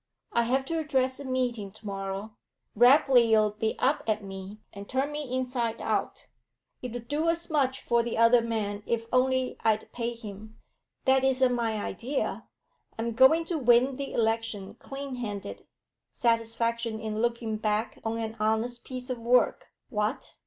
I 0.33 0.41
have 0.45 0.65
to 0.65 0.79
address 0.79 1.19
a 1.19 1.25
meeting 1.25 1.71
tomorrow; 1.71 2.35
Rapley 2.75 3.37
'll 3.37 3.51
be 3.51 3.77
up 3.77 4.01
at 4.07 4.23
me, 4.23 4.57
and 4.73 4.89
turn 4.89 5.11
me 5.11 5.31
inside 5.37 5.79
out. 5.79 6.25
He'd 6.79 7.07
do 7.07 7.29
as 7.29 7.51
much 7.51 7.79
for 7.79 8.01
the 8.01 8.17
other 8.17 8.41
man, 8.41 8.81
if 8.87 9.05
only 9.13 9.57
I'd 9.63 9.91
pay 9.91 10.13
him. 10.15 10.57
That 11.05 11.23
isn't 11.23 11.53
my 11.53 11.73
idea; 11.79 12.49
I'm 12.97 13.11
going 13.11 13.45
to 13.45 13.59
win 13.59 13.97
the 13.97 14.11
election 14.13 14.73
clean 14.79 15.17
handed; 15.17 15.67
satisfaction 16.11 16.99
in 16.99 17.21
looking 17.21 17.57
back 17.57 17.99
on 18.03 18.17
an 18.17 18.35
honest 18.39 18.83
piece 18.83 19.11
of 19.11 19.19
work; 19.19 19.67
what? 19.89 20.39